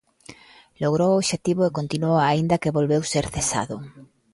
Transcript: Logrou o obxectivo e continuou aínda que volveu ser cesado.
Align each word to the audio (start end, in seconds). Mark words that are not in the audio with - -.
Logrou 0.83 1.11
o 1.13 1.17
obxectivo 1.21 1.61
e 1.65 1.75
continuou 1.79 2.17
aínda 2.21 2.61
que 2.61 2.75
volveu 2.77 3.01
ser 3.13 3.25
cesado. 3.35 3.75